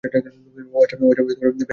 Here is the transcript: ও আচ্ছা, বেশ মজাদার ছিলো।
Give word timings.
ও 0.03 0.07
আচ্ছা, 0.07 0.19
বেশ 0.49 0.65
মজাদার 1.03 1.51
ছিলো। 1.51 1.65